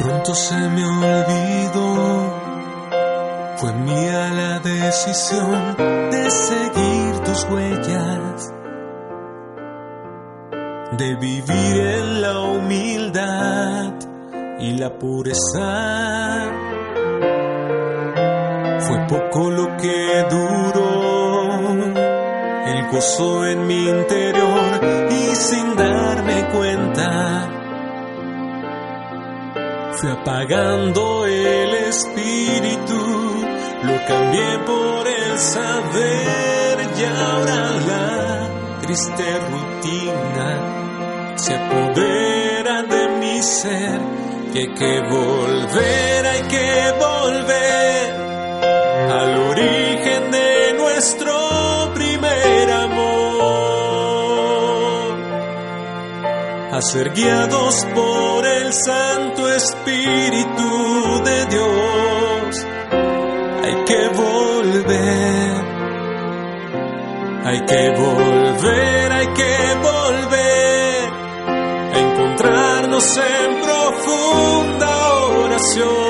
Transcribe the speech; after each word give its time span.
pronto 0.00 0.34
se 0.34 0.56
me 0.56 0.84
olvidó. 0.84 2.34
Fue 3.56 3.72
mía 3.74 4.30
la 4.32 4.58
decisión 4.60 5.76
de 5.76 6.30
seguir 6.30 7.18
tus 7.22 7.44
huellas, 7.44 8.54
de 10.96 11.16
vivir 11.16 11.76
en 11.76 12.22
la 12.22 12.40
humildad 12.40 13.92
y 14.58 14.78
la 14.78 14.98
pureza. 14.98 16.50
Fue 18.78 19.06
poco 19.06 19.50
lo 19.50 19.76
que 19.76 20.24
duró 20.30 21.74
el 22.66 22.88
gozo 22.90 23.46
en 23.46 23.66
mi 23.66 23.88
interior 23.88 24.80
y 25.10 25.34
sin 25.34 25.76
darme 25.76 26.48
cuenta 26.48 27.59
fui 30.00 30.10
apagando 30.10 31.26
el 31.26 31.74
espíritu, 31.74 33.00
lo 33.82 34.06
cambié 34.06 34.58
por 34.64 35.06
el 35.06 35.38
saber 35.38 36.78
y 36.96 37.04
ahora 37.04 37.70
la 37.90 38.48
triste 38.80 39.24
rutina 39.50 40.48
se 41.36 41.54
apodera 41.54 42.82
de 42.82 43.08
mi 43.18 43.42
ser, 43.42 44.00
que 44.52 44.60
hay 44.60 44.74
que 44.74 45.00
volver, 45.00 46.26
hay 46.26 46.42
que 46.54 46.92
volver 46.98 48.14
al 49.12 49.38
origen 49.50 50.30
de 50.30 50.74
nuestro 50.78 51.92
primer 51.94 52.70
amor, 52.70 53.10
a 56.72 56.80
ser 56.80 57.10
guiados 57.12 57.84
por 57.94 58.49
Santo 58.72 59.48
Espíritu 59.52 61.22
de 61.24 61.46
Dios. 61.46 62.66
Hay 63.64 63.84
que 63.84 64.08
volver, 64.14 65.64
hay 67.44 67.60
que 67.66 67.90
volver, 67.90 69.12
hay 69.12 69.26
que 69.26 69.74
volver 69.82 71.10
a 71.48 71.98
encontrarnos 71.98 73.16
en 73.16 73.60
profunda 73.60 74.90
oración 75.44 76.00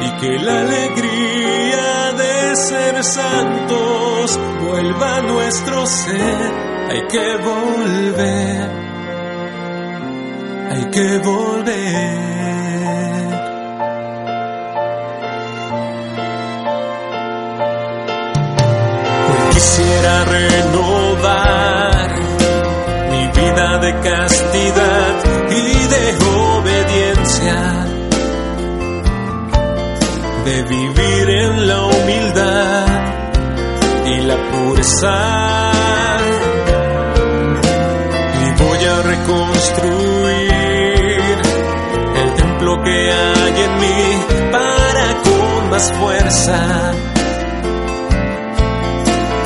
y 0.00 0.10
que 0.20 0.38
la 0.38 0.60
alegría 0.60 2.12
de 2.12 2.56
ser 2.56 3.04
santos 3.04 4.38
vuelva 4.64 5.16
a 5.16 5.22
nuestro 5.22 5.86
ser. 5.86 6.72
Hay 6.90 7.06
que 7.08 7.36
volver, 7.38 8.91
hay 10.72 10.84
que 10.86 11.18
volver. 11.18 12.32
Hoy 19.28 19.54
quisiera 19.54 20.24
renovar 20.24 22.10
mi 23.10 23.22
vida 23.40 23.78
de 23.78 23.92
castidad 24.00 25.12
y 25.50 25.88
de 25.94 26.04
obediencia, 26.56 27.58
de 30.46 30.62
vivir 30.62 31.30
en 31.44 31.68
la 31.68 31.82
humildad 31.84 32.86
y 34.06 34.20
la 34.22 34.36
pureza. 34.50 35.18
Y 38.44 38.62
voy 38.62 38.84
a 38.84 39.02
reconstruir 39.02 40.21
más 45.82 45.92
fuerza. 45.98 46.92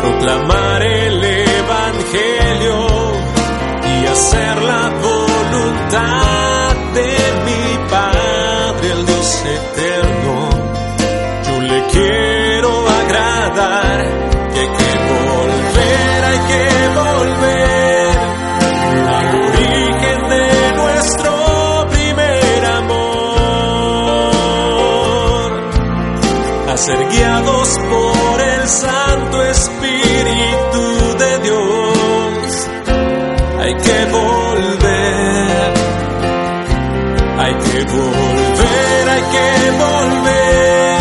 Proclamar 0.00 0.82
el 0.82 1.24
Evangelio 1.24 2.86
y 3.84 4.06
hacer 4.06 4.62
la 4.62 4.90
voluntad 4.90 6.31
ser 26.92 27.08
guiados 27.08 27.68
por 27.90 28.40
el 28.40 28.68
Santo 28.68 29.42
Espíritu 29.44 31.16
de 31.18 31.38
Dios. 31.38 32.68
Hay 33.60 33.74
que 33.74 34.04
volver, 34.18 35.72
hay 37.38 37.54
que 37.54 37.84
volver, 37.84 39.08
hay 39.14 39.22
que 39.34 39.48
volver 39.84 41.00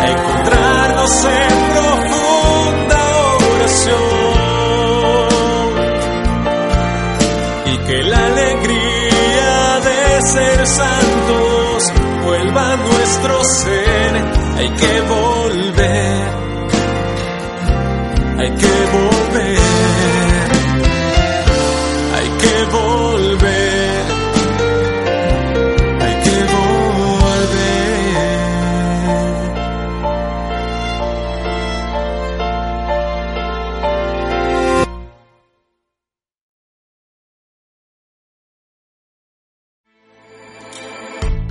a 0.00 0.06
encontrarnos 0.14 1.24
en 1.24 1.54
profunda 1.74 3.00
oración 3.56 4.48
y 7.66 7.74
que 7.86 7.98
la 8.04 8.26
alegría 8.26 9.80
de 9.88 10.22
ser 10.22 10.66
santos 10.66 11.92
vuelva 12.24 12.72
a 12.72 12.76
nuestro 12.76 13.44
ser. 13.44 13.93
Hay 14.56 14.70
que 14.70 15.00
volver, 15.00 16.22
hay 18.38 18.50
que 18.50 18.74
volver, 18.92 19.13